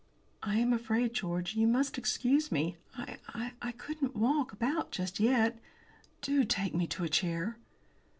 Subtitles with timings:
[0.41, 2.75] "I am afraid, George, you must excuse me.
[2.97, 5.59] I I couldn't walk about just yet.
[6.23, 7.59] Do take me to a chair!"